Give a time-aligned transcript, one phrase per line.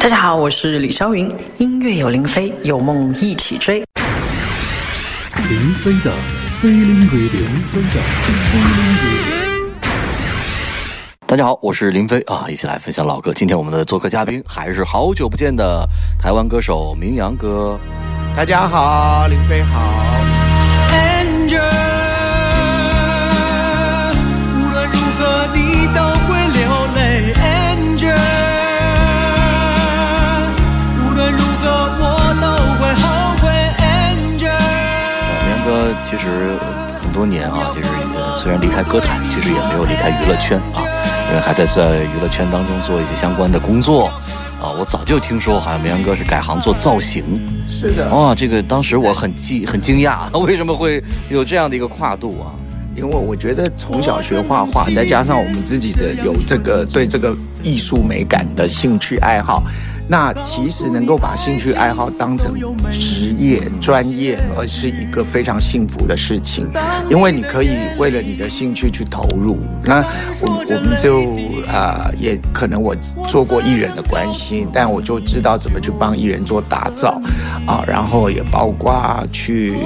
[0.00, 1.30] 大家好，我是李霄云。
[1.58, 3.84] 音乐有林飞，有梦一起追。
[5.46, 6.10] 林飞的
[6.58, 9.90] 飞林 radio，林飞的飞林 radio。
[11.26, 13.30] 大家好，我是林飞啊，一起来分享老歌。
[13.34, 15.86] 今天我们的做客嘉宾还是好久不见的
[16.18, 17.78] 台湾歌手明阳哥。
[18.34, 20.29] 大家好，林飞好。
[36.04, 36.56] 其实
[37.00, 37.88] 很多年啊，就是
[38.36, 40.82] 虽然离开歌坛，其实也没有离开娱乐圈啊，
[41.28, 44.06] 因为还在在娱乐圈当中做一些相关的工作
[44.60, 44.74] 啊。
[44.78, 47.40] 我早就听说，好像明阳哥是改行做造型。
[47.68, 48.08] 是的。
[48.10, 52.50] 哇，这个当时我很惊很惊讶， 为什么会有这样的一个跨度啊？
[52.96, 59.62] 因为我觉得从小学画画，再加上我们自己的有这个对这个艺术美感的兴趣爱好。
[60.10, 62.52] 那其实能够把兴趣爱好当成
[62.90, 66.68] 职业专业，而是一个非常幸福的事情，
[67.08, 69.56] 因为你可以为了你的兴趣去投入。
[69.84, 70.04] 那
[70.40, 71.20] 我我们就
[71.72, 72.92] 啊，也可能我
[73.28, 77.10] 做过艺人的关系，但我就知道怎么去帮艺人做打造
[77.64, 79.76] 啊，然后也包括去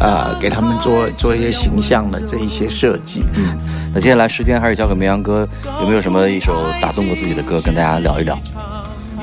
[0.00, 3.22] 呃给他们做做一些形象的这一些设计。
[3.34, 3.58] 嗯，
[3.92, 5.46] 那接下来时间还是交给绵阳哥，
[5.82, 8.40] 有没有什么一首打动过自己的歌跟大家聊一聊？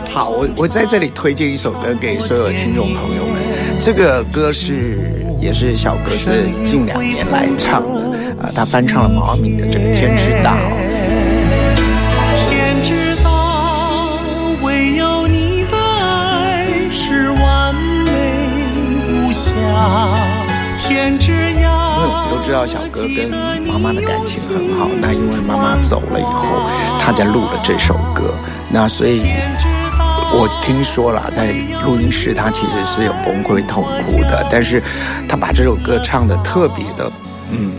[0.10, 3.36] 好，我我在这里推荐一首歌给所有听众朋友们。
[3.80, 8.02] 这个歌是也是小哥这近两年来唱的
[8.42, 10.58] 啊，他翻唱了毛阿敏的这个《天之大》。
[12.50, 13.30] 天之大，
[14.64, 18.10] 唯有你的爱是完美
[19.12, 19.52] 无瑕。
[20.80, 23.30] 天之涯，因为我们都知道小哥跟
[23.62, 26.68] 妈妈的感情很好，那因为妈妈走了以后，
[27.00, 28.34] 他在录了这首歌，
[28.72, 29.22] 那所以。
[30.30, 31.52] 我听说了，在
[31.84, 34.84] 录音室他其实是有崩溃痛哭的，但是
[35.28, 37.12] 他把这首歌唱的特别的，
[37.50, 37.72] 嗯，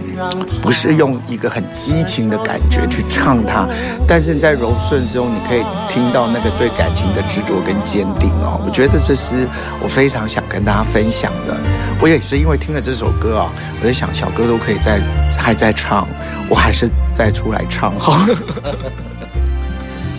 [0.63, 3.69] 不是用一个很激情的感觉去唱它，
[4.07, 8.61] 但是在柔顺中你可以听到那个对感情的执着跟坚定哦。
[8.65, 9.47] 我觉得这是
[9.83, 11.55] 我非常想跟大家分享的。
[12.01, 15.01] 我也是因为听了这首歌啊，我在想小哥都可以在
[15.37, 16.09] 还在唱，
[16.49, 18.17] 我还是再出来唱好。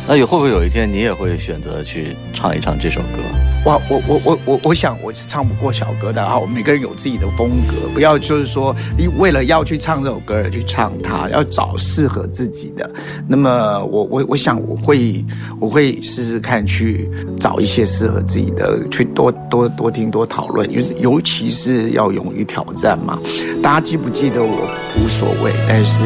[0.09, 3.19] 那有会不会有一天你也会选择去唱一唱这首歌？
[3.65, 6.35] 哇，我我我我我想我是唱不过小哥的哈。
[6.39, 6.55] 我们！
[6.55, 8.75] 每个人有自己的风格，不要就是说
[9.19, 12.89] 为了要去唱这首歌而去唱它，要找适合自己的。
[13.27, 15.23] 那么我我我想我会
[15.59, 17.07] 我会试试看去
[17.39, 23.19] 找一些适合自己的，去多多多听多讨论，尤尤其是要勇于挑战嘛。
[23.61, 24.67] 大家记不记得我
[24.99, 26.03] 无所谓，但是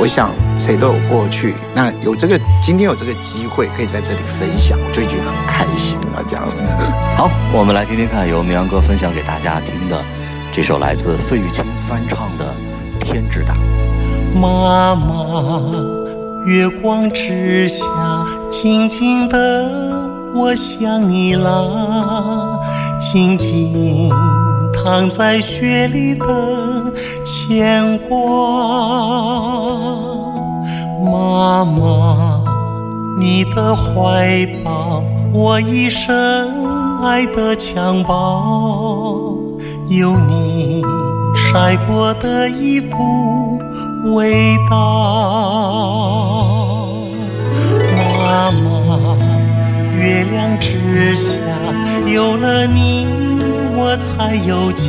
[0.00, 0.30] 我想
[0.62, 1.54] 谁都有过去。
[1.74, 3.12] 那有这个今天有这个。
[3.22, 6.24] 机会可以在这里分享，我就已经很开心了。
[6.26, 6.70] 这样子，
[7.16, 10.02] 好，我们来听听看，由明阳哥分享给大家听的
[10.52, 12.52] 这首来自费玉清翻唱的
[13.04, 13.54] 《天之大》。
[14.36, 15.62] 妈妈，
[16.46, 17.86] 月光之下，
[18.50, 19.70] 静静的，
[20.34, 22.58] 我想你啦。
[22.98, 24.10] 静静
[24.72, 26.26] 躺在雪里的
[27.24, 28.16] 牵挂，
[31.22, 32.42] 妈妈。
[33.16, 35.00] 你的怀抱，
[35.32, 36.10] 我一生
[37.04, 39.36] 爱的襁褓，
[39.88, 40.82] 有你
[41.36, 43.60] 晒过的衣服
[44.14, 44.74] 味道。
[47.96, 49.16] 妈妈，
[49.96, 51.36] 月亮之下，
[52.06, 53.06] 有了你，
[53.76, 54.82] 我才有家。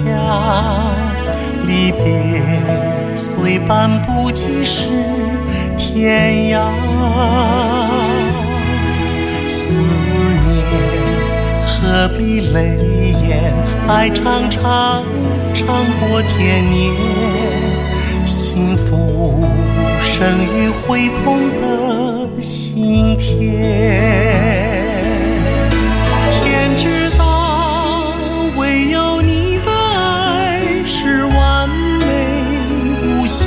[1.68, 2.42] 离别
[3.16, 4.88] 虽半步即是
[5.94, 6.58] 天涯。
[9.48, 9.76] 思
[10.44, 10.66] 念
[11.64, 12.76] 何必泪
[13.28, 13.54] 眼？
[13.88, 15.06] 爱长长，
[15.54, 16.92] 长过天年。
[18.26, 19.40] 幸福
[20.02, 23.62] 生于会痛的心田。
[26.32, 27.24] 天之大，
[28.58, 32.04] 唯有你的爱是完美
[33.06, 33.46] 无瑕。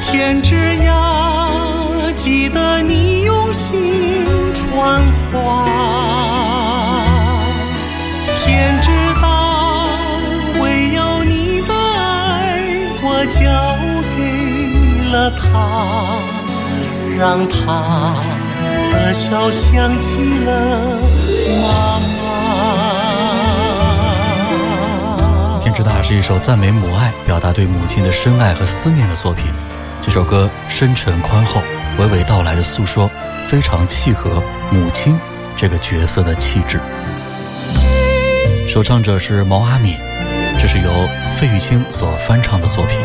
[0.00, 1.01] 天之涯，
[2.24, 4.14] 记得你用心
[4.54, 5.02] 传
[5.32, 5.66] 话。
[8.38, 8.88] 天知
[9.20, 9.88] 道，
[10.60, 12.62] 唯有你的爱，
[13.02, 13.40] 我交
[14.14, 14.22] 给
[15.10, 16.16] 了他，
[17.18, 18.22] 让他
[18.92, 20.96] 的笑想起了
[21.60, 21.98] 妈
[25.56, 25.58] 妈。
[25.58, 29.46] 天之大是一首赞美母爱、表达对母亲的深爱和思念的作品。
[30.04, 31.60] 这首歌深沉宽厚，
[31.98, 33.10] 娓娓道来的诉说，
[33.44, 35.18] 非常契合母亲
[35.56, 36.80] 这个角色的气质。
[38.68, 39.96] 首唱者是毛阿敏，
[40.58, 40.90] 这是由
[41.36, 42.96] 费玉清所翻唱的作品。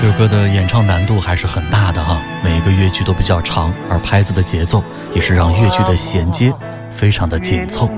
[0.00, 2.20] 这首歌的演唱难度还是很大的哈，
[2.58, 4.82] 每个乐句都比较长，而拍子的节奏
[5.14, 6.52] 也是让乐句的衔接
[6.90, 7.88] 非常的紧凑，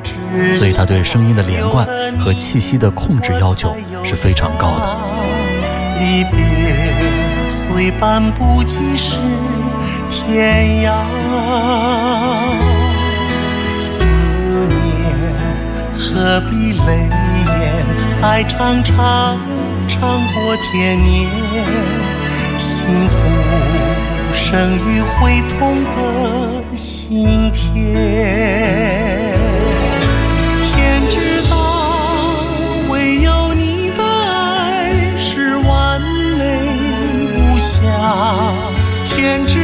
[0.52, 1.86] 所以他对声音的连贯
[2.18, 3.74] 和气息的控制要求
[4.04, 4.98] 是非常高的。
[5.98, 9.16] 离别虽半步即是
[10.10, 10.92] 天涯，
[13.80, 15.10] 思念
[15.98, 17.08] 何必泪
[17.46, 17.86] 眼？
[18.20, 19.40] 爱长长
[19.88, 21.30] 长过天年，
[22.58, 23.26] 幸福
[24.50, 24.58] 生
[24.88, 27.94] 于会痛的心田。
[30.64, 31.54] 天知道，
[32.90, 36.42] 唯有你的爱是完美
[37.36, 37.78] 无瑕。
[39.06, 39.59] 天之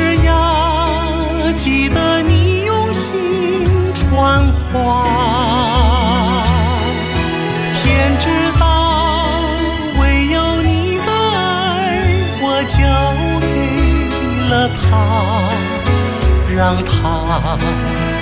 [16.54, 17.58] 让他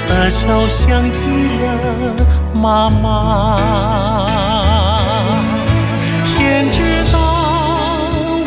[0.08, 1.68] 的笑像极了
[2.52, 3.58] 妈妈。
[6.24, 6.78] 天知
[7.12, 7.16] 道，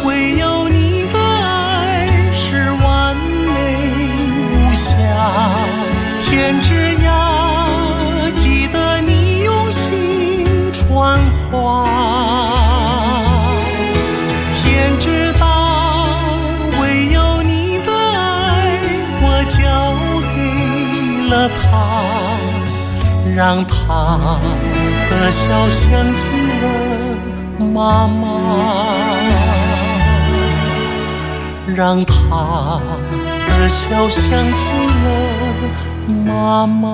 [0.06, 3.52] 唯有你的爱是完美
[4.42, 4.90] 无瑕。
[6.22, 6.68] 天之
[21.50, 22.34] 他，
[23.36, 24.40] 让他
[25.10, 26.28] 的笑像极
[26.62, 26.64] 了
[27.60, 28.28] 妈妈，
[31.76, 32.80] 让他
[33.48, 34.70] 的笑像极
[35.04, 35.06] 了
[36.26, 36.86] 妈妈。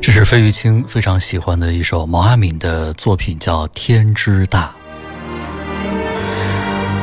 [0.00, 4.66] 这是费玉清非常喜欢的一首毛阿敏的作品，叫《天之大》。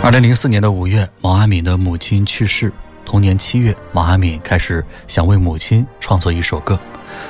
[0.03, 2.73] 二零零四年的五月，毛阿敏的母亲去世。
[3.05, 6.77] 同年七月，毛阿敏开始想为母亲创作一首歌。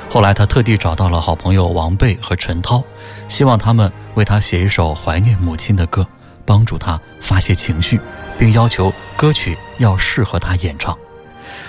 [0.08, 2.82] 后来，他特地找到了好朋友王贝和陈涛，
[3.28, 6.06] 希望他们为他写一首怀念母亲的歌，
[6.46, 8.00] 帮助他发泄情绪，
[8.38, 10.96] 并要求歌曲要适合他演唱。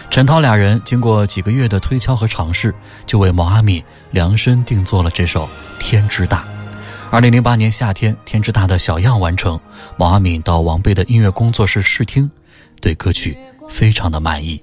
[0.10, 2.74] 陈涛俩人经过几个月的推敲和尝试，
[3.06, 5.46] 就为毛阿敏量身定做了这首
[5.80, 6.46] 《天之大》。
[7.14, 9.60] 二零零八年夏天，《天之大》的小样完成，
[9.98, 12.28] 毛阿敏到王贝的音乐工作室试听，
[12.82, 13.38] 对歌曲
[13.70, 14.60] 非常的满意。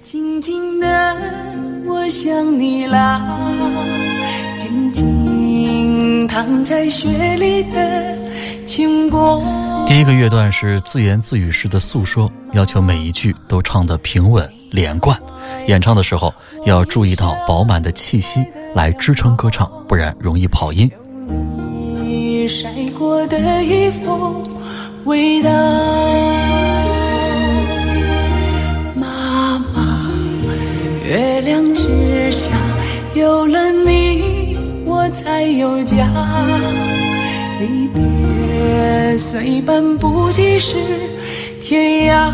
[0.00, 1.16] 静静的，
[1.88, 3.20] 我想你啦，
[4.56, 8.16] 静静躺在雪里的
[8.64, 9.42] 轻果。
[9.84, 15.20] 第一个乐段是自言自语式的诉说，要求每一句都唱得平稳连贯。
[15.66, 16.32] 演唱的时候
[16.66, 18.46] 要注意到饱满的气息
[18.76, 20.88] 来支撑歌唱，不然容易跑音。
[22.50, 22.68] 晒
[22.98, 24.42] 过的衣服
[25.04, 25.48] 味道，
[28.96, 30.10] 妈妈，
[31.08, 32.50] 月亮之下
[33.14, 36.08] 有了你，我才有家。
[37.60, 40.76] 离别虽半步即是
[41.62, 42.32] 天涯，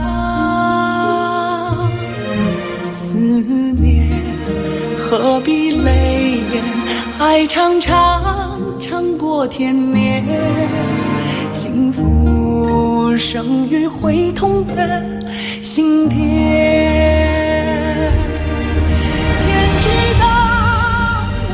[2.86, 4.08] 思念
[4.98, 6.64] 何必泪眼？
[7.18, 8.45] 爱长长
[8.78, 10.24] 长过天年，
[11.52, 15.02] 幸福生于会痛的
[15.62, 16.18] 心田。
[19.44, 19.88] 天知
[20.20, 20.26] 道，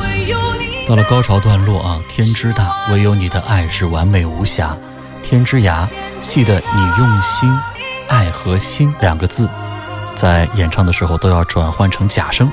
[0.01, 0.89] 唯有你。
[0.89, 4.77] 到了高潮段落啊，天之大，唯有你的爱是完美无瑕。
[5.23, 5.87] 天之涯，
[6.23, 7.49] 记得你用心，
[8.09, 9.49] 爱和心两个字，
[10.17, 12.51] 在演唱的时候都要转换成假声。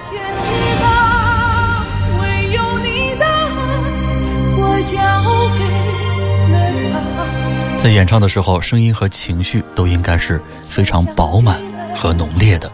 [7.89, 11.59] 在演唱的时候，声音和情绪都应该是非常饱满
[11.95, 12.71] 和浓烈的。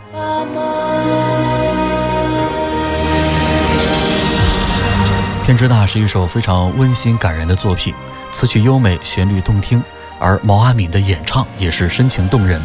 [5.45, 7.93] 《天之大》是一首非常温馨感人的作品，
[8.33, 9.81] 词曲优美，旋律动听，
[10.19, 12.61] 而毛阿敏的演唱也是深情动人。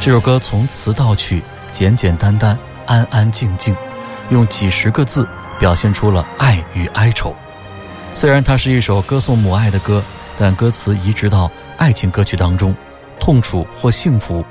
[0.00, 3.72] 这首歌从词到曲简简单单、安安静静，
[4.30, 5.24] 用几十个字
[5.60, 7.32] 表现出了爱与哀愁。
[8.14, 10.02] 虽然它是一首歌颂母爱的歌，
[10.36, 12.74] 但歌词移植到爱情歌曲当中，
[13.18, 14.44] 痛楚或幸福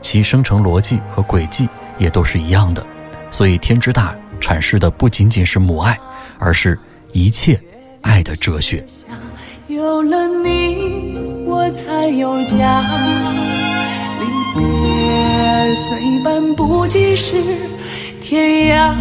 [0.00, 2.84] 其生成逻辑和轨迹也都是一样的。
[3.30, 5.98] 所以，天之大阐释的不仅仅是母爱，
[6.38, 6.78] 而是
[7.12, 7.60] 一切
[8.02, 8.84] 爱的哲学。
[9.66, 12.82] 有了你，我才有家。
[14.20, 17.42] 离别虽半步即是
[18.22, 18.94] 天涯，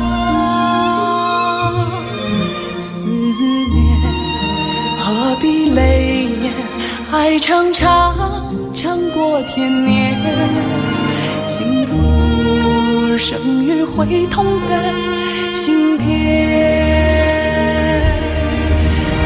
[2.79, 3.77] 思念
[4.99, 6.12] 何必泪
[7.13, 8.17] 爱长长
[8.73, 10.19] 长过天年
[11.45, 16.07] 幸福生于会痛的心田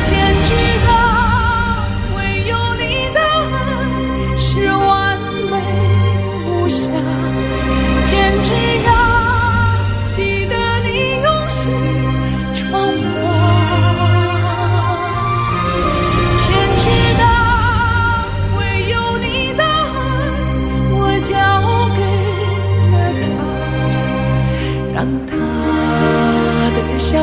[0.05, 0.49] 天之
[0.85, 5.17] 大唯有你的爱是完
[5.49, 5.55] 美
[6.45, 6.89] 无瑕。
[8.11, 8.51] 天之
[8.85, 8.96] 涯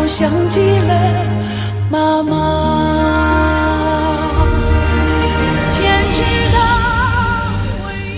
[0.06, 0.94] 想起了
[1.90, 2.34] 妈妈。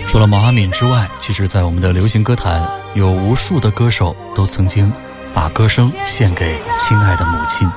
[0.09, 2.63] 除了毛阿敏之外，其实，在我们的流行歌坛，
[2.95, 4.93] 有无数的歌手都曾经
[5.35, 7.71] 把歌声献给亲爱的母亲，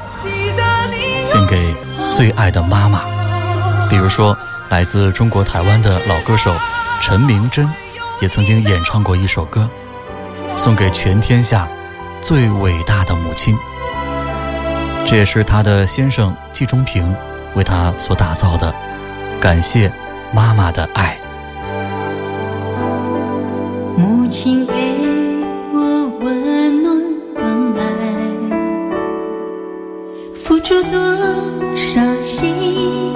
[1.23, 1.75] 献给
[2.11, 3.01] 最爱的妈妈。
[3.89, 4.37] 比如说，
[4.69, 6.53] 来自中国台湾的老歌手
[7.01, 7.69] 陈明真，
[8.21, 9.69] 也曾经演唱过一首歌，
[10.59, 11.65] 送给全天下
[12.21, 13.55] 最伟大的母亲。
[15.05, 17.15] 这也是他的先生季中平
[17.55, 18.75] 为他所打造的，
[19.39, 19.89] 感谢
[20.33, 21.17] 妈妈的爱。
[23.95, 24.73] 母亲给
[25.71, 27.01] 我温暖
[27.33, 27.41] 关
[27.77, 27.87] 爱，
[30.35, 30.99] 付出多
[31.77, 33.08] 少心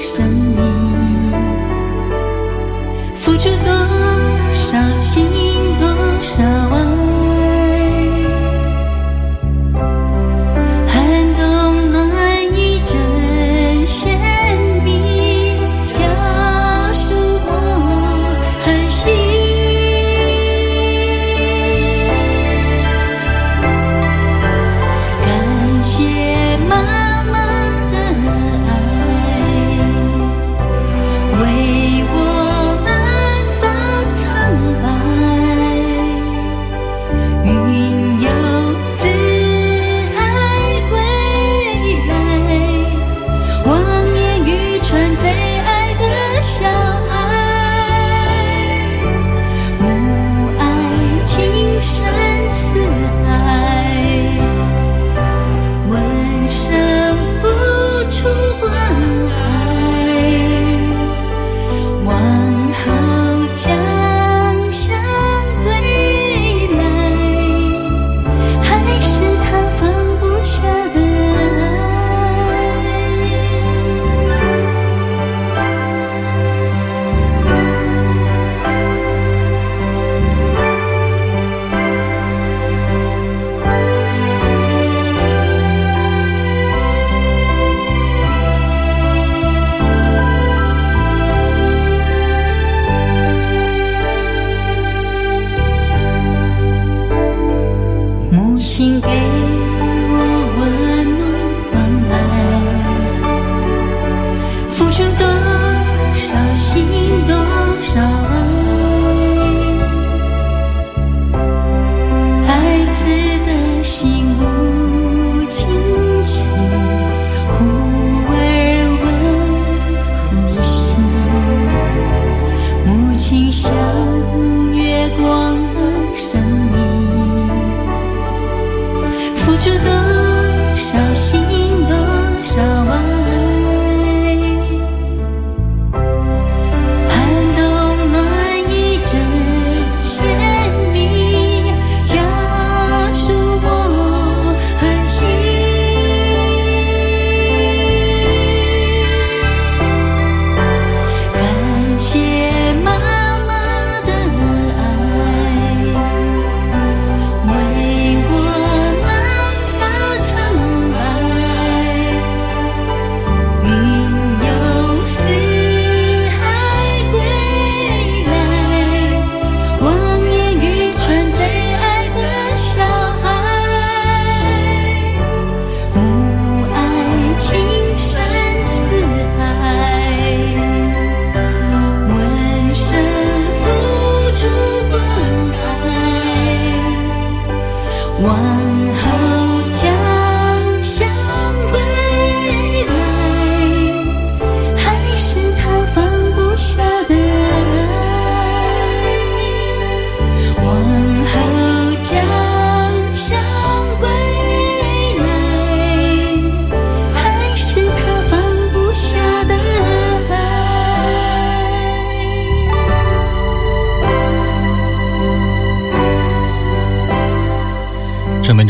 [0.00, 0.24] 生
[0.54, 0.77] 命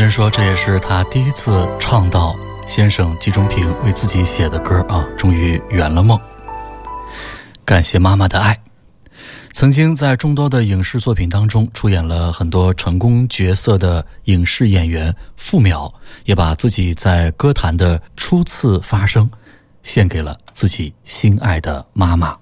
[0.09, 2.35] 郑文珍说，这也是他第一次唱到
[2.67, 6.19] 先生季中平为自己写的歌啊，终于圆了梦。
[7.65, 8.59] 感谢妈妈的爱。
[9.53, 15.93] 曾经在众多的影视作品当中出演了很多成功角色的影视演员傅淼，
[16.25, 19.31] 也把自己在歌坛的初次发声
[19.83, 22.35] 献给了自己心爱的妈妈。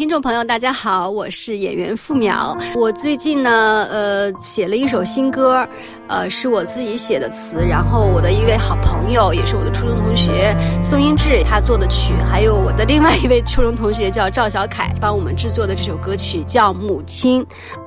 [0.00, 2.58] 听众朋友，大家好，我是演员付淼。
[2.74, 5.68] 我最近呢，呃，写了一首新歌，
[6.08, 17.44] 呃，是我自己写的词，然后我的一位好朋友，也是我的初中同学宋英志，他做的曲，还有我的另外一位初中同学叫赵小凯，帮我们制作的这首歌曲叫《母亲》，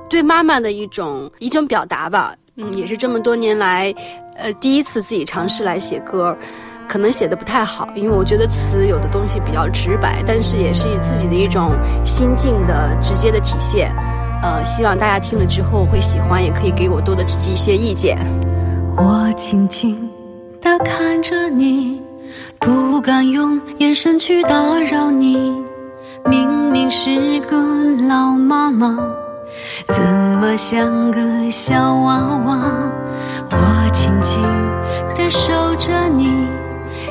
[0.08, 2.32] 对妈妈的一种一种表达吧。
[2.54, 3.92] 嗯，也是这么多年来，
[4.36, 6.38] 呃，第一次自己尝试来写歌。
[6.88, 11.72] 可能写的不太好，因为我觉得词有的东西比较直白，但是也是自己的一种
[12.04, 13.92] 心境的直接的体现。
[14.42, 18.18] 呃，希望大家听了之后会喜欢，也可以给我多的提及一些意见。
[18.96, 19.96] 我静静
[20.60, 22.00] 地看着你，
[22.60, 24.50] 不敢用眼神去打
[24.90, 25.52] 扰你。
[26.26, 27.58] 明明是个
[28.06, 28.96] 老妈妈，
[29.88, 30.02] 怎
[30.40, 32.60] 么像个小娃娃？
[33.50, 34.42] 我轻轻
[35.14, 36.30] 的守着你。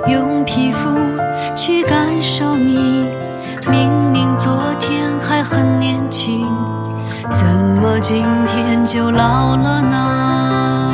[0.08, 0.90] 用皮肤
[1.56, 3.08] 去感受你，
[3.70, 6.46] 明明昨天还很年轻，
[7.32, 7.46] 怎
[7.82, 10.92] 么今天就老了呢？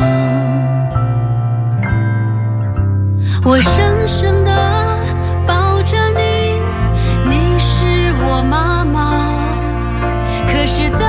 [3.43, 4.51] 我深深地
[5.47, 6.59] 抱着你，
[7.27, 9.33] 你是我妈妈，
[10.47, 10.99] 可是怎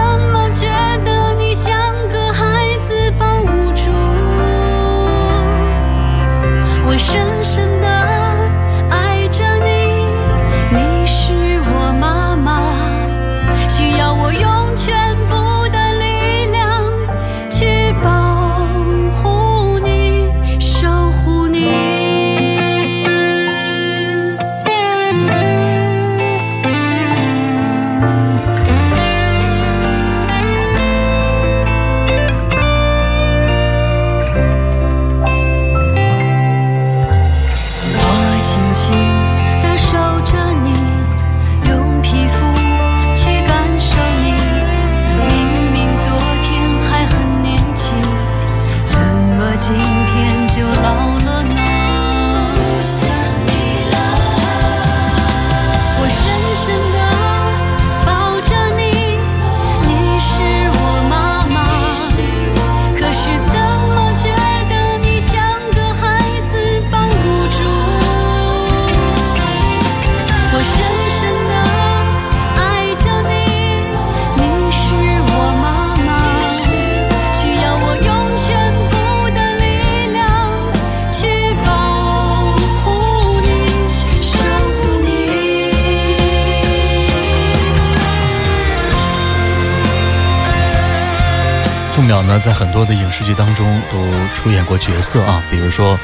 [92.21, 93.97] 淼呢，在很多的影视剧当中都
[94.35, 95.99] 出演过角色啊，比如说，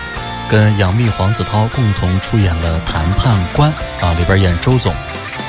[0.49, 3.71] 跟杨幂、黄子韬共同出演了《谈判官》
[4.07, 4.95] 啊，里边演周总；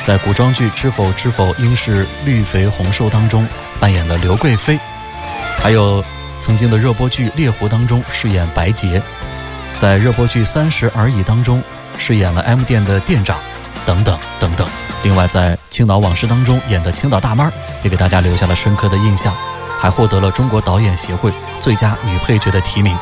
[0.03, 3.47] 在古装剧《知否知否，应是绿肥红瘦》当中
[3.80, 4.77] 扮演了刘贵妃；
[5.58, 6.03] 还有
[6.39, 8.99] 曾经的热播剧《猎狐》当中饰演白洁；
[9.73, 11.63] 在热播剧《三十而已》当中
[11.97, 13.38] 饰演了 M 店的店长，
[13.86, 14.67] 等等等等。
[15.03, 17.49] 另外，在《青岛往事》当中演的青岛大妈，
[17.84, 19.34] 也给大家留下了深刻的印象。
[19.78, 22.98] 还获得了中国导演协会最佳女配角的提名。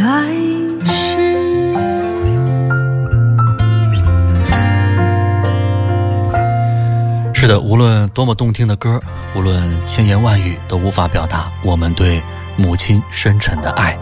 [0.00, 0.32] 来
[0.86, 1.18] 世。
[7.34, 8.98] 是的，无论多么动听的歌，
[9.36, 12.22] 无论千言万语都无法表达我们对
[12.56, 13.94] 母亲深沉的爱。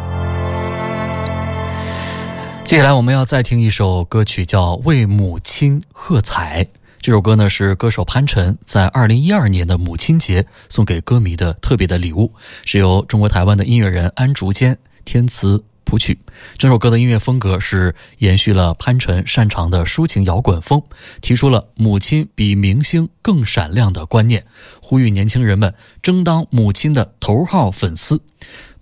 [2.65, 6.63] 接下来我们要再听一首歌曲，叫《为母亲喝彩》。
[7.01, 12.33] 这首歌呢是歌手潘辰在二零一二年的母亲节送给歌迷的特别的礼物，
[12.65, 16.18] 是由中国台湾的音乐人安竹坚填词谱曲。
[16.59, 20.83] 这首歌的音乐风格是延续了潘辰擅长的抒情摇滚风，
[21.22, 24.44] 提出了母亲比明星更闪亮的观念，
[24.83, 25.72] 呼吁年轻人们
[26.03, 28.20] 争当母亲的头号粉丝。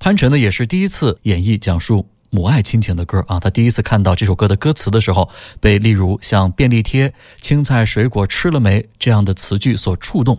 [0.01, 3.39] 潘辰呢也是第一次演绎讲述母爱亲情的歌啊。
[3.39, 5.29] 他第一次看到这首歌的歌词的时候，
[5.61, 10.39] 被例如像便利贴、青菜水果吃了没这样的词句所触动。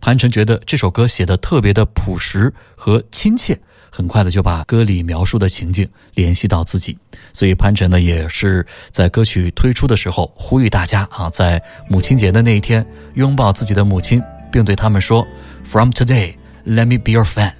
[0.00, 3.58] 潘辰觉得这首歌写的特别的朴实和亲切，
[3.90, 6.96] 很快的就把歌里描述的情境联系到自己。
[7.32, 15.26] 所以潘辰呢也是在歌曲推出的时候呼吁大家啊，在母亲节的那一天拥抱自己的母亲，并对他们说
[15.64, 16.34] ：“From today,
[16.66, 17.52] let me be your fan。”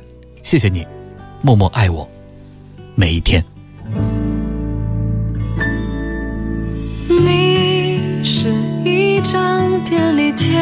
[0.43, 0.87] 谢谢你，
[1.43, 2.09] 默默爱我
[2.95, 3.45] 每一天。
[9.31, 10.55] 张便利贴，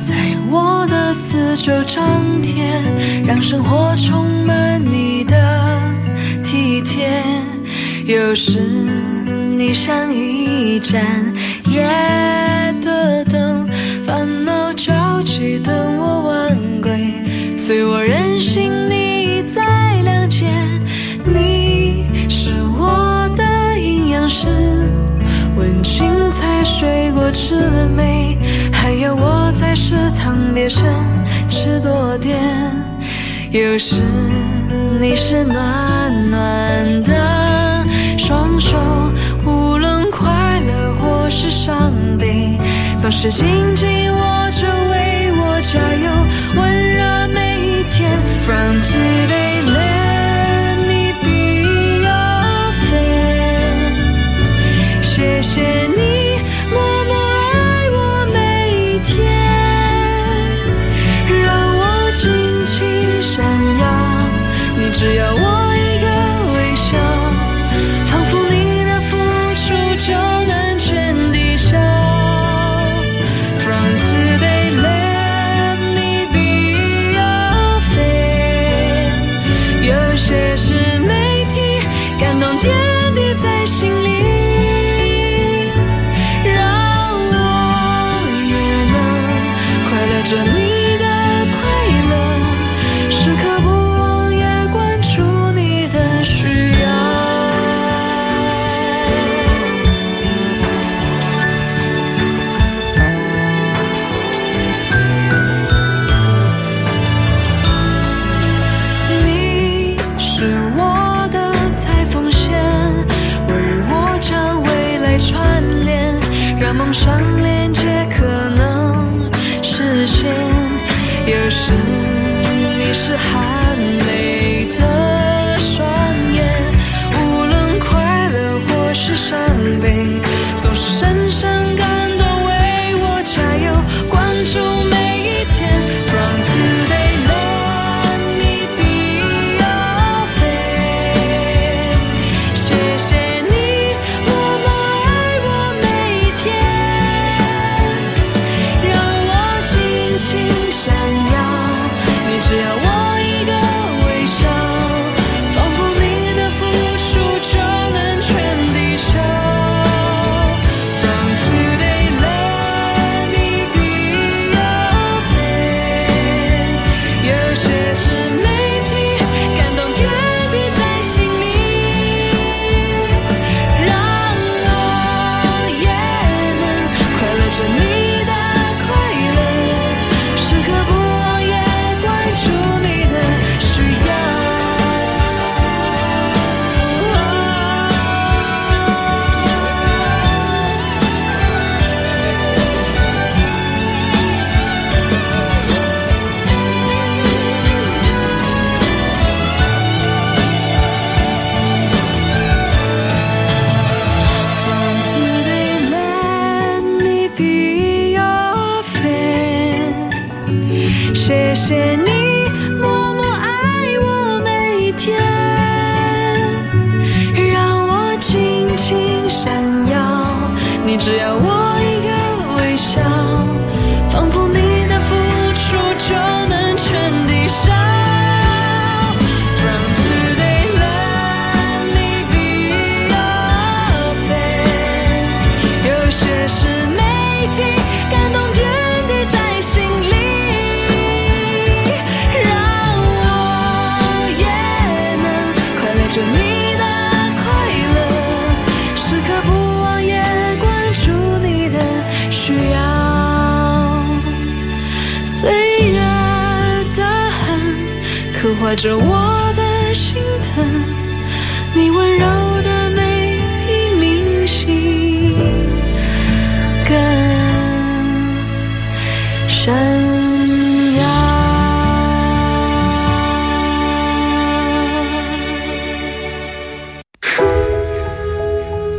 [0.00, 0.14] 在
[0.50, 2.82] 我的四周张贴，
[3.26, 5.36] 让生活充满你的
[6.42, 7.06] 体贴。
[8.06, 8.60] 有时
[9.58, 11.02] 你像一盏
[11.68, 11.86] 夜
[12.82, 13.68] 的灯，
[14.06, 17.12] 烦恼焦急等我晚归，
[17.58, 19.62] 随我任性，你在
[20.02, 20.46] 谅解。
[21.26, 24.48] 你是我的营养师，
[25.66, 28.38] 问青菜水果吃了没？
[28.72, 30.84] 还有我在食堂别生
[31.48, 32.38] 吃多点。
[33.50, 34.00] 有时
[35.00, 37.84] 你是暖暖的
[38.16, 38.76] 双手，
[39.44, 42.56] 无论快乐或是伤悲，
[42.96, 46.06] 总是紧紧握着为我加油，
[46.60, 48.08] 温热每一天。
[48.46, 49.55] From today,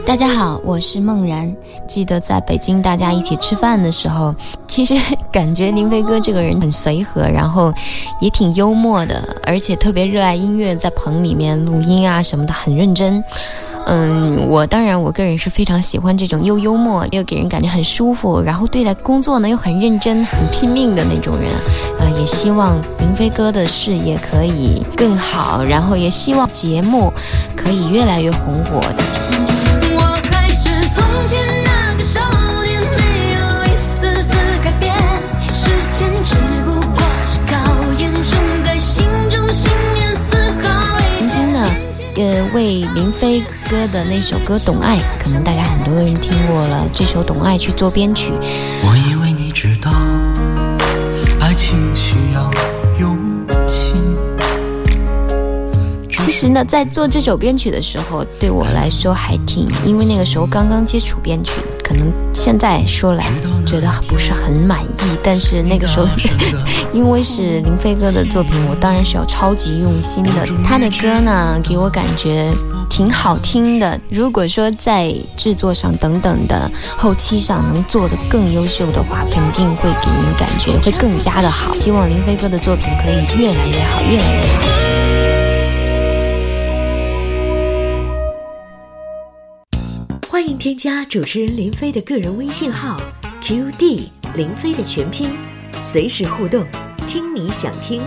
[0.08, 1.54] 大家好，我是梦然。
[1.86, 4.34] 记得在北京大家一起吃饭的时候，
[4.66, 4.96] 其实
[5.30, 7.74] 感觉林飞哥这个人很随和，然后
[8.22, 13.22] 也挺幽默的，而且特别热爱音乐，在棚里面录音啊什么的很认真。
[13.86, 21.52] 嗯，我当然我个人是非常喜欢这种又幽默又给人感觉很舒服，然后对待工作呢又很认真、很拼命的那种人。
[22.00, 27.12] 呃，也希望林飞哥的事业可以更好，然后也希望节目
[27.58, 28.80] 可以越来越红火。
[42.98, 48.32] 林飞哥的那首歌《懂爱》，可能大家很多人听过了这首《懂爱》去做编曲。
[48.34, 49.92] 我以为你知道，
[56.40, 63.26] 实呢，在做这首编曲的时候，对我来说还挺，因为那个时候刚刚接触编曲，可能现在说来
[63.66, 66.08] 觉得不是很满意，但是那个时候，
[66.94, 70.46] 因为是林飞哥的作品，我当然是要超级用心的。
[70.64, 72.52] 他的歌呢，给我感觉
[72.88, 74.00] 挺好听的。
[74.08, 81.74] 如果说在制作上等等的后期上能做得更优秀的话，肯定会给人感觉会更加的好。
[81.80, 84.77] 希望林飞哥的作品可以越来越好，越来越好。
[90.48, 92.98] 欢迎添加主持人林飞的个人微信号
[93.42, 95.30] QD 林飞的全拼，
[95.78, 96.66] 随时互动，
[97.06, 98.02] 听你想听。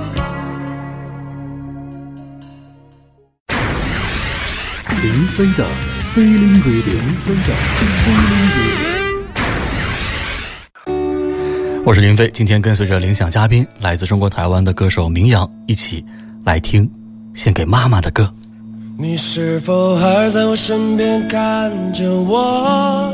[5.02, 5.68] 林飞的
[6.14, 7.54] Feeling Radio，林飞的
[8.06, 8.48] Feeling
[10.86, 11.82] Radio。
[11.84, 16.02] 我是林飞，今天跟随着领奖嘉宾，来自中国台湾的歌手明阳，一起
[16.46, 16.90] 来听
[17.34, 18.32] 献给妈妈的歌。
[19.02, 23.10] 你是否还在我身边看着我？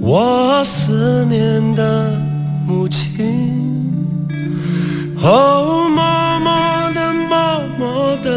[0.00, 2.18] 我思念的
[2.66, 3.26] 母亲，
[5.20, 6.50] 哦，默默
[6.94, 8.30] 的，默默的，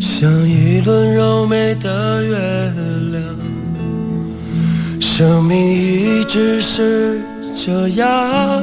[0.00, 2.36] 像一轮柔美的月
[3.12, 3.22] 亮。
[5.00, 7.20] 生命一直是
[7.54, 8.60] 这样，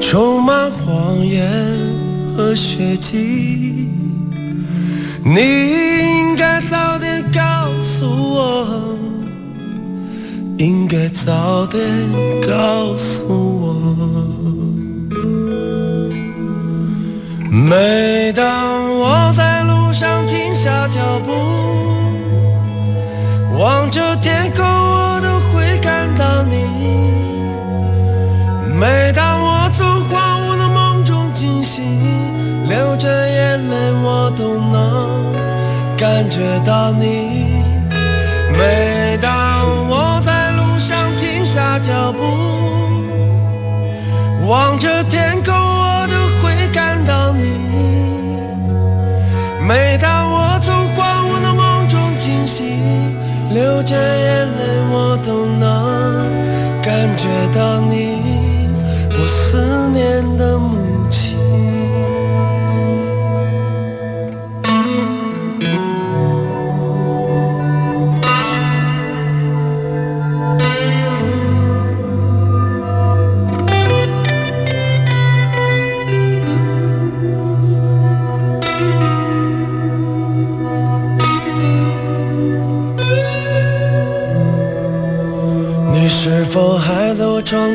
[0.00, 1.75] 充满谎言。
[2.36, 3.88] 和血迹，
[5.24, 7.40] 你应该早点告
[7.80, 8.66] 诉我，
[10.58, 11.82] 应该早点
[12.46, 13.74] 告诉我。
[17.50, 18.44] 每当
[18.98, 21.32] 我在路上停下脚步，
[23.58, 26.66] 望着天空，我都会看到你。
[28.78, 29.55] 每当我
[32.68, 35.32] 流着眼泪，我都能
[35.96, 37.62] 感觉到你。
[38.58, 42.18] 每当我在路上停下脚步，
[44.48, 47.44] 望着天空，我都会感到你。
[49.66, 53.16] 每当我从荒芜的梦中惊醒，
[53.54, 55.62] 流着眼泪，我都能
[56.82, 58.18] 感觉到你，
[59.10, 60.58] 我思念的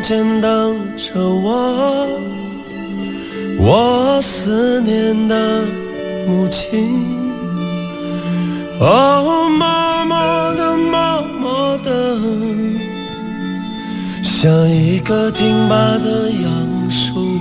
[0.02, 2.08] 前等着我？
[3.60, 5.64] 我思念的
[6.28, 6.90] 母亲，
[8.80, 12.18] 哦，默默的，默默的，
[14.24, 17.40] 像一个挺拔的杨树。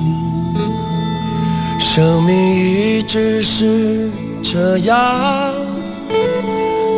[1.79, 4.11] 生命一直是
[4.42, 5.55] 这样，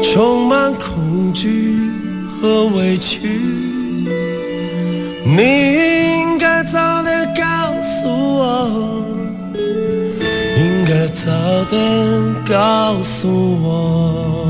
[0.02, 1.78] 充满恐惧
[2.40, 3.41] 和委屈。
[5.34, 5.42] 你
[6.18, 7.42] 应该早点告
[7.80, 9.02] 诉我
[10.58, 11.30] 应该早
[11.70, 11.80] 点
[12.46, 14.46] 告诉我。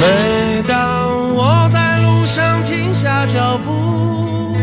[0.00, 4.54] 每当我在路上停下脚步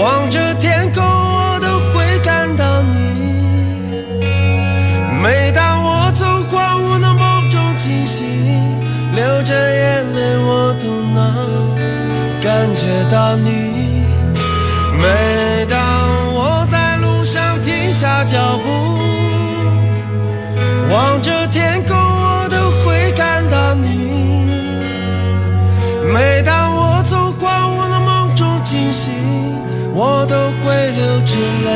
[0.00, 2.94] 望着天空我都会看到你。
[5.20, 8.24] 每当我从荒芜的梦中惊醒
[9.16, 10.03] 流着眼
[12.44, 14.04] 感觉到你。
[15.00, 15.80] 每当
[16.34, 18.68] 我在路上停下脚步，
[20.92, 23.88] 望着天空，我都会看到你。
[26.12, 29.10] 每当我从荒芜的梦中惊醒，
[29.94, 31.70] 我都会流着泪，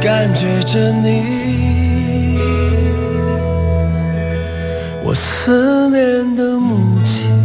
[0.00, 2.38] 感觉着你，
[5.02, 7.35] 我思念的母亲。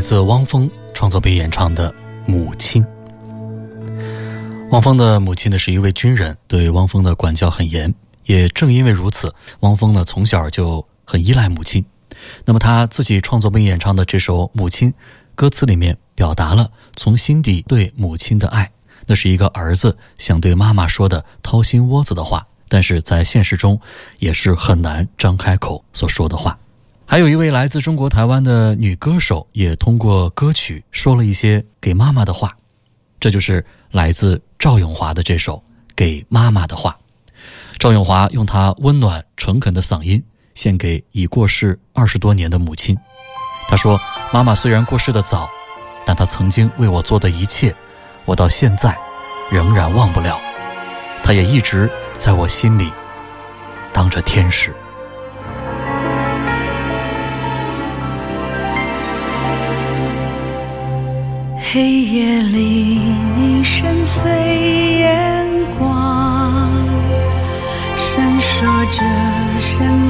[0.00, 1.92] 来自汪峰创作并演唱的
[2.26, 2.82] 《母亲》。
[4.70, 7.94] 汪峰的母亲呢是一位军人，对汪峰的管教很严。
[8.24, 11.84] 也正因为如此，汪峰呢从小就很依赖母亲。
[12.46, 14.90] 那么他自己创作并演唱的这首《母亲》，
[15.34, 18.70] 歌词里面表达了从心底对母亲的爱，
[19.06, 23.78] 那是一个儿子想对妈妈说的掏心窝子的话，但是在现实中
[24.18, 26.58] 也是很难张开口所说的话。
[27.10, 32.56] 还有一位来自中国台湾的女歌手，也通过歌曲说了一些给妈妈的话，
[33.18, 35.56] 这就是来自赵咏华的这首
[35.96, 36.96] 《给妈妈的话》。
[37.80, 40.22] 赵咏华用她温暖诚恳的嗓音
[40.54, 42.96] 献给已过世二十多年的母亲。
[43.66, 44.00] 她说
[44.32, 45.50] ：“妈妈虽然过世的早，
[46.06, 47.74] 但她曾经为我做的一切，
[48.24, 48.96] 我到现在
[49.50, 50.40] 仍然忘不了。
[51.24, 52.92] 她也一直在我心里
[53.92, 54.72] 当着天使。”
[61.72, 62.98] 黑夜里，
[63.36, 64.26] 你深邃
[64.98, 65.46] 眼
[65.78, 66.68] 光，
[67.94, 69.04] 闪烁着
[69.60, 70.09] 什么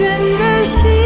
[0.00, 0.99] 人的心。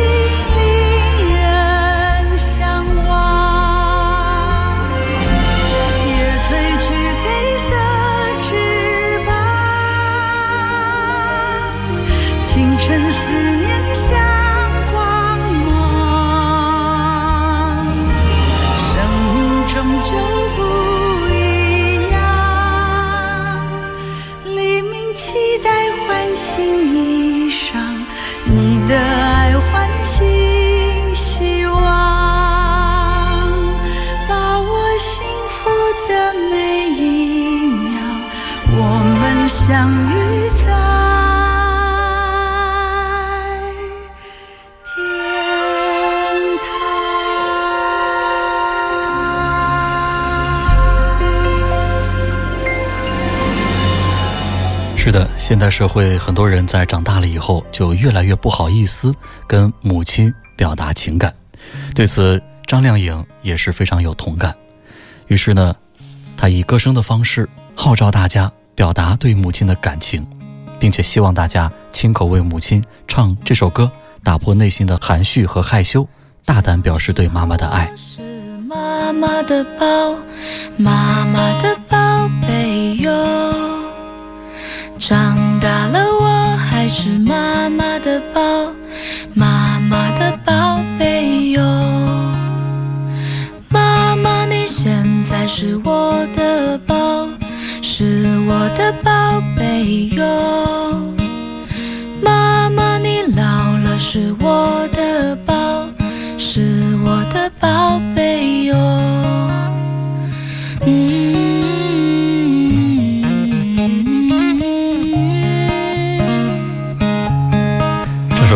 [55.64, 59.14] 代社会很多人在长大了以后，就越来越不好意思
[59.46, 61.34] 跟母亲表达情感。
[61.94, 64.54] 对此，张靓颖也是非常有同感。
[65.28, 65.74] 于是呢，
[66.36, 70.26] 她以歌声的方式号召大家表达对母亲的感情，
[70.78, 73.90] 并且希望大家亲口为母亲唱这首歌，
[74.22, 76.06] 打破内心的含蓄和害羞，
[76.44, 77.90] 大胆表示对妈妈的爱。
[78.68, 79.86] 妈妈的宝，
[80.76, 83.63] 妈妈的宝贝哟。
[85.06, 88.40] 长大了我还是妈妈的宝，
[89.34, 91.62] 妈妈的宝贝哟。
[93.68, 97.28] 妈妈你现在是我的宝，
[97.82, 100.24] 是我的宝贝哟。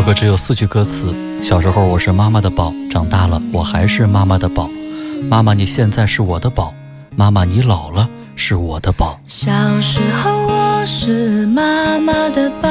[0.09, 1.15] 歌只有四句歌词。
[1.43, 4.71] 小时候我是妈妈的宝，长大了我还是妈妈的宝。
[5.29, 6.73] 妈妈你现在是我的宝，
[7.15, 9.21] 妈妈你老了是我的宝。
[9.29, 9.53] 小
[9.83, 12.69] 时候我是妈妈的宝，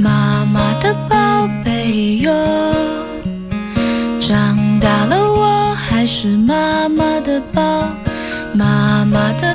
[0.00, 2.32] 妈妈的宝贝哟。
[4.20, 7.62] 长大了我还是妈妈的宝，
[8.52, 9.51] 妈妈的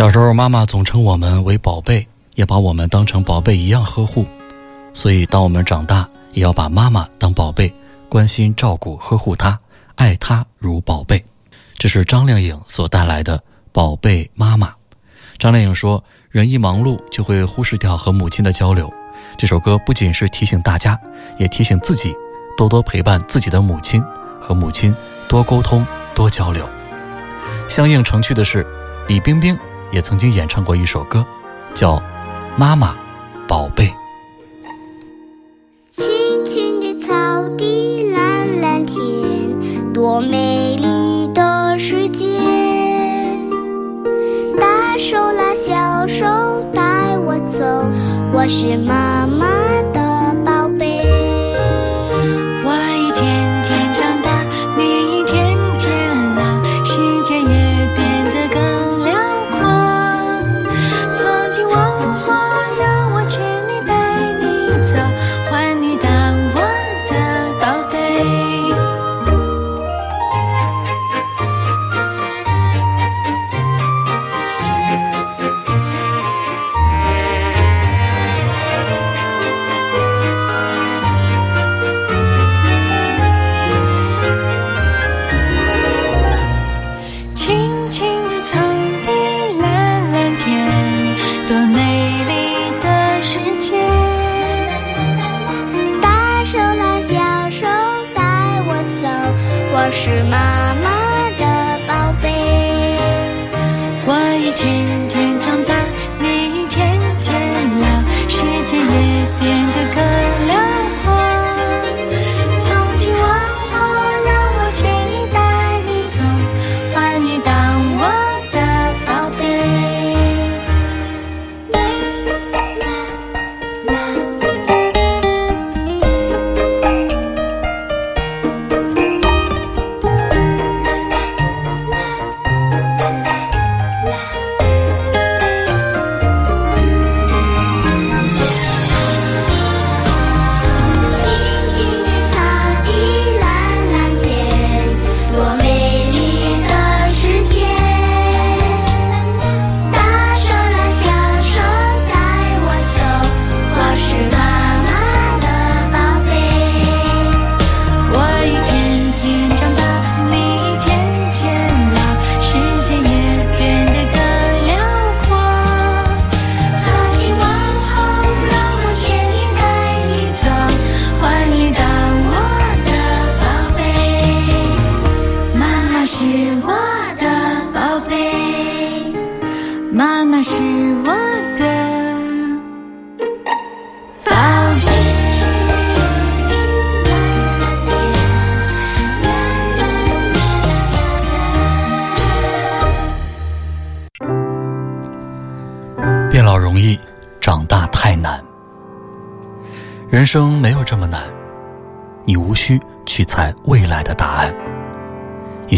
[0.00, 4.24] 小时候，妈妈总称我们为宝贝，也把我们当成宝贝一样呵护。
[4.94, 7.70] 所以，当我们长大，也要把妈妈当宝贝，
[8.08, 9.60] 关心、照顾、呵护她，
[9.96, 11.22] 爱她如宝贝。
[11.74, 13.36] 这是张靓颖所带来的
[13.72, 14.68] 《宝贝妈妈》。
[15.36, 18.90] 张靓颖说：“人一忙碌，就会忽视掉和母亲的交流。”
[19.36, 20.98] 这首歌不仅是提醒大家，
[21.38, 22.16] 也提醒自己，
[22.56, 24.02] 多多陪伴自己的母亲，
[24.40, 24.96] 和母亲
[25.28, 26.66] 多沟通、多交流。
[27.68, 28.66] 相应成趣的是，
[29.06, 29.54] 李冰冰
[29.92, 31.24] 也曾经演唱过一首歌，
[31.74, 31.96] 叫
[32.56, 32.94] 《妈妈，
[33.48, 33.84] 宝贝》。
[35.90, 42.26] 青青的草地，蓝蓝天，多美丽的世界。
[44.58, 46.24] 大手拉小手，
[46.72, 47.64] 带我走，
[48.32, 49.46] 我是妈妈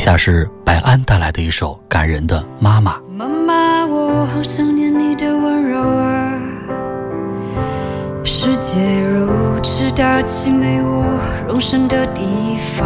[0.03, 2.96] 以下是白安带来的一首感人的《妈妈》。
[3.16, 6.40] 妈妈，我好想念你的温柔啊！
[8.24, 11.05] 世界如此大，既没我
[11.46, 12.24] 容身的地
[12.59, 12.84] 方。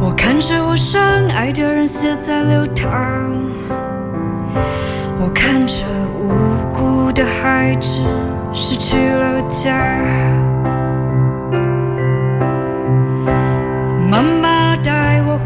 [0.00, 2.88] 我看着我深爱的人血在流淌，
[5.20, 5.84] 我看着
[6.18, 6.32] 无
[6.72, 8.00] 辜的孩子
[8.54, 10.31] 失去了家。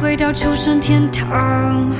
[0.00, 1.90] 回到出生天堂，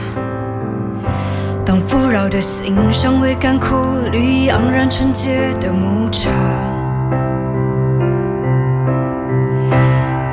[1.65, 3.75] 当富饶的心尚未干枯，
[4.13, 6.33] 绿意盎然纯洁的牧场。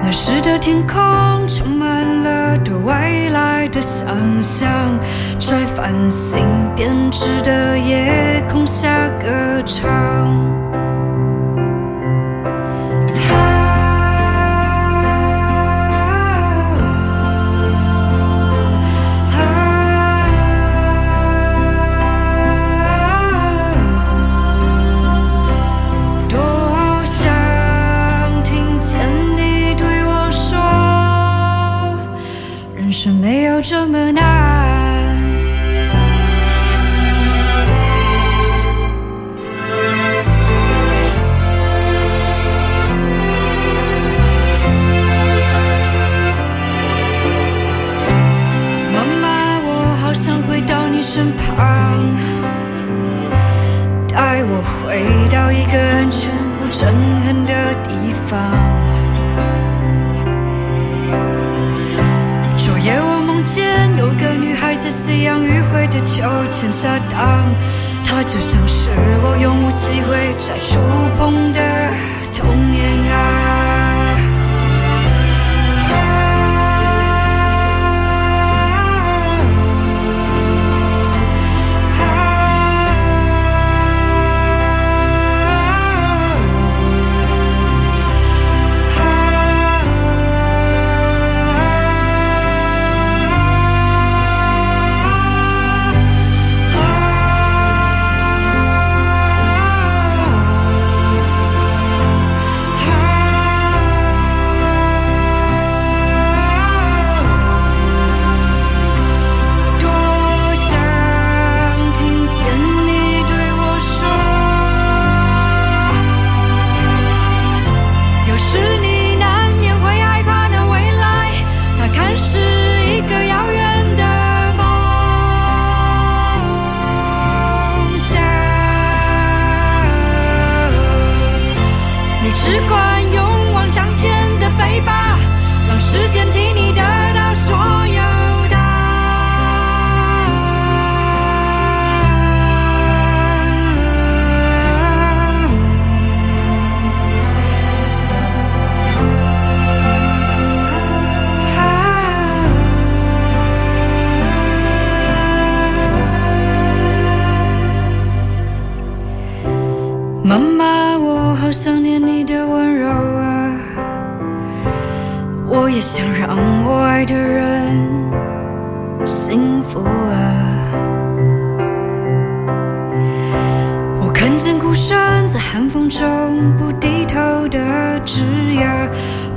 [0.03, 4.07] 那时的天空充满了对未来的想
[4.41, 4.69] 象，
[5.39, 6.39] 在繁星
[6.75, 9.27] 编织的夜空下歌
[9.65, 10.62] 唱。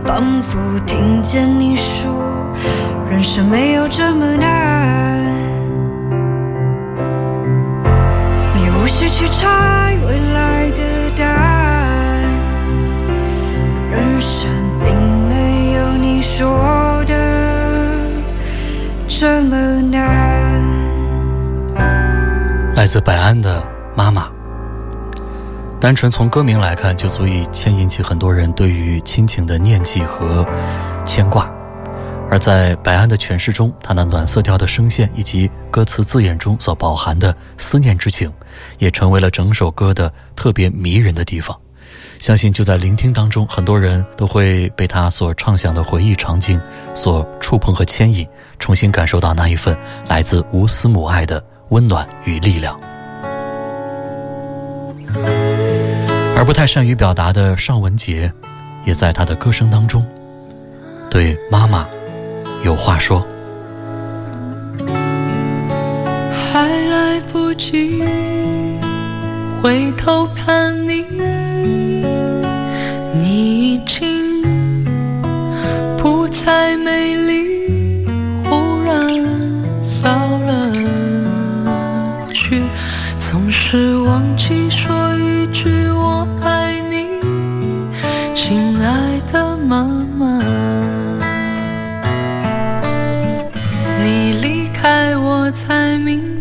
[0.07, 2.49] 仿佛听见你说，
[3.11, 5.21] 人生没有这么难。
[8.55, 10.83] 你无需去猜未来的
[11.17, 12.23] 答案，
[13.91, 14.49] 人生
[14.85, 14.95] 并
[15.29, 17.15] 没有你说的
[19.09, 20.63] 这么难。
[22.77, 23.61] 来自百安的
[23.97, 24.36] 妈妈。
[25.87, 30.45] 单纯从歌名来看，就足以牵引起很多人对于亲情的念记和
[31.05, 31.49] 牵挂。
[32.29, 38.29] 而在白安的诠释中，他那暖色调的声线以及歌词字眼中所饱含的思念之情，
[38.79, 41.57] 也成为了整首歌的特别迷人的地方。
[42.19, 46.61] 相信就在聆听当中，很多人都会被他所唱响的回忆场景
[46.97, 48.27] 所触碰和牵引，
[48.59, 49.79] 重新感受到那一份
[50.09, 52.77] 来自无私母爱的温暖与力量。
[56.37, 58.31] 而不太善于表达的尚雯婕，
[58.85, 60.07] 也在他的歌声当中，
[61.09, 61.89] 对妈妈
[62.63, 63.27] 有话说。
[66.53, 68.05] 还来不及
[69.63, 71.07] 回头看，你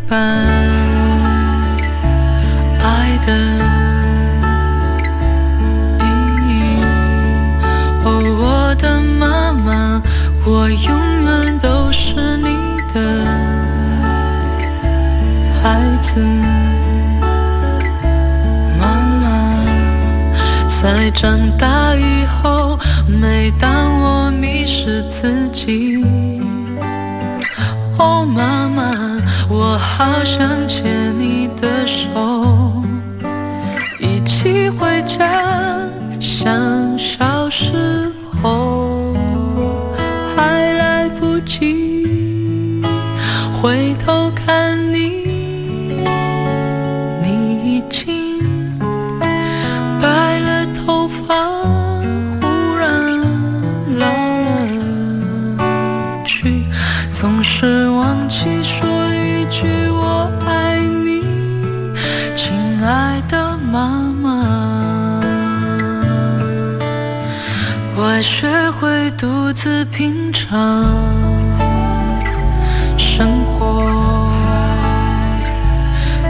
[0.08, 0.18] 才明白，
[2.84, 3.30] 爱的
[6.00, 6.04] 意
[6.48, 6.52] 义。
[8.04, 8.08] 哦，
[8.40, 10.02] 我的妈妈，
[10.46, 12.48] 我永远都是你
[12.94, 12.96] 的
[15.62, 15.64] 孩
[16.02, 16.22] 子。
[18.80, 18.86] 妈
[19.22, 19.26] 妈，
[20.82, 22.78] 在长大以后，
[23.08, 26.04] 每当我迷失自己。
[27.98, 29.15] 哦，妈妈，
[29.76, 32.08] 我好想牵你的手，
[69.66, 70.86] 独自品尝
[73.00, 74.30] 生活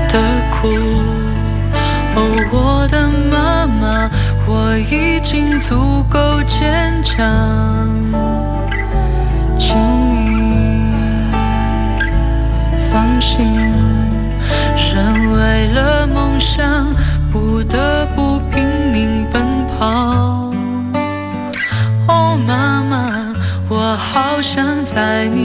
[0.08, 0.18] 的
[0.50, 0.70] 苦。
[2.16, 2.18] 哦，
[2.54, 4.10] 我的妈妈，
[4.48, 7.28] 我已经足够坚强。
[9.60, 11.28] 请你
[12.90, 13.46] 放心，
[14.78, 16.88] 人为了梦想
[17.30, 18.05] 不得
[24.96, 25.45] 在你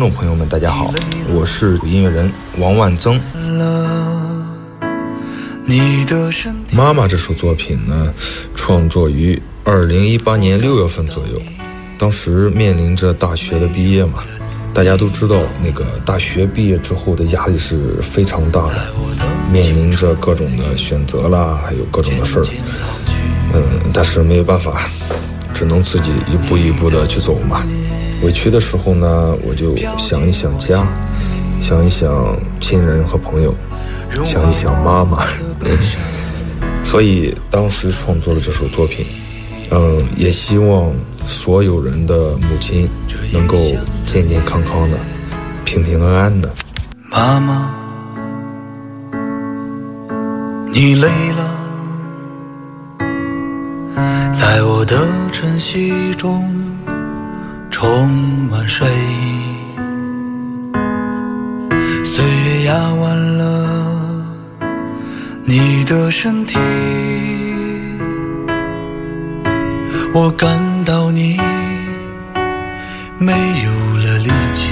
[0.00, 0.94] 听众朋友们，大家好，
[1.28, 3.20] 我是音乐人王万增。
[6.72, 8.10] 妈妈这首作品呢，
[8.54, 11.42] 创作于二零一八年六月份左右，
[11.98, 14.24] 当时面临着大学的毕业嘛，
[14.72, 18.90] 大家都知道，那个大学毕业之后的压力是非常大的，
[19.52, 22.46] 面临着各种的选择啦，还有各种的事儿。
[23.52, 24.88] 嗯，但是没有办法，
[25.52, 27.62] 只能自己一步一步的去走嘛。
[28.22, 30.86] 委屈的时候呢，我就想一想家，
[31.60, 33.54] 想一想亲人和朋友，
[34.22, 35.26] 想一想妈妈，
[36.84, 39.06] 所以当时创作了这首作品。
[39.72, 40.92] 嗯，也希望
[41.24, 42.88] 所有人的母亲
[43.32, 43.56] 能够
[44.04, 44.98] 健健康康的、
[45.64, 46.52] 平平安安的。
[47.10, 47.70] 妈妈，
[50.72, 51.56] 你累了，
[54.32, 56.44] 在我的晨曦中
[57.80, 58.10] 充
[58.50, 59.72] 满睡意。
[62.04, 63.42] 岁月压弯了
[65.46, 66.58] 你的身体，
[70.12, 71.40] 我感到你
[73.18, 74.68] 没有了力气。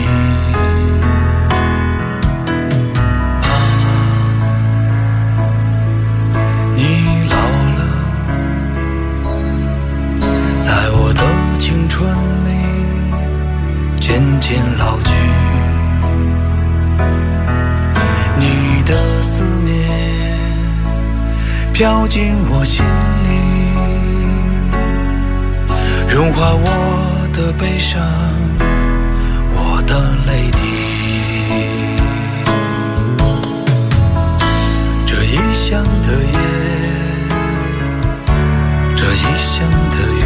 [14.09, 15.13] 渐渐老去。
[18.39, 19.77] 你的思念
[21.75, 22.83] 飘进我心
[23.27, 23.29] 里，
[26.11, 28.01] 融化我的悲伤，
[29.53, 29.95] 我的
[30.27, 30.59] 泪滴。
[35.07, 36.39] 这异乡的夜，
[38.97, 40.19] 这异乡的雨，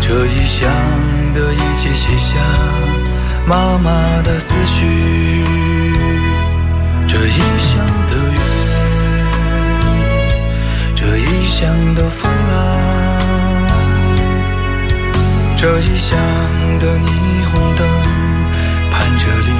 [0.00, 0.64] 这异乡
[1.36, 2.38] 的一切写下
[3.46, 3.90] 妈妈
[4.22, 5.44] 的思绪。
[7.06, 8.38] 这异乡的月，
[10.94, 13.18] 这异乡的风啊，
[15.58, 16.18] 这异乡
[16.78, 17.06] 的霓
[17.52, 17.86] 虹灯
[18.90, 19.50] 盼着黎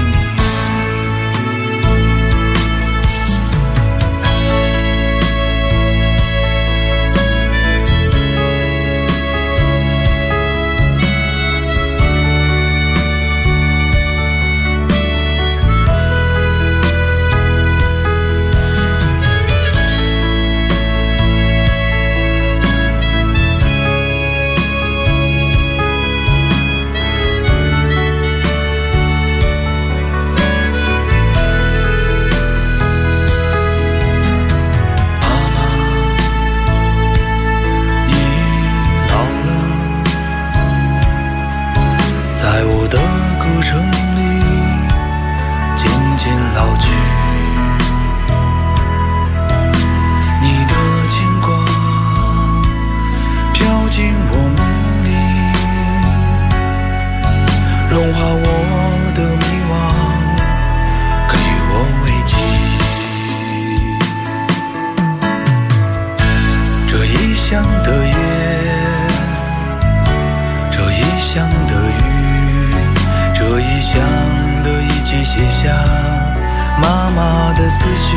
[77.71, 78.17] 思绪。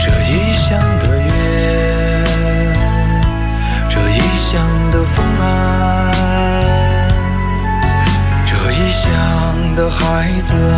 [0.00, 1.30] 这异乡的月，
[3.88, 6.12] 这异乡的风啊，
[8.46, 9.08] 这异乡
[9.74, 10.76] 的孩子啊，